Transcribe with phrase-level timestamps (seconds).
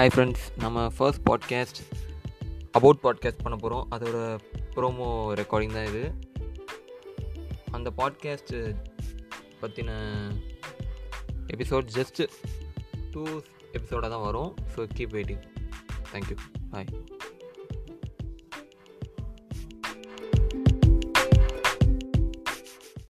[0.00, 1.78] Hi friends நம்ம first podcast
[2.70, 4.38] about podcast பண்ண போகிறோம் அதோட
[4.74, 6.12] ப்ரோமோ ரெக்கார்டிங் தான் இது.
[7.70, 8.76] அந்த பாட்காஸ்ட்டு
[9.62, 9.90] பற்றின
[11.46, 12.28] எபிசோட் ஜஸ்ட்டு
[13.10, 13.40] டூ
[13.72, 14.54] எபிசோடாக தான் வரும்.
[14.76, 15.42] So keep waiting
[16.12, 16.36] thank you
[16.70, 16.86] bye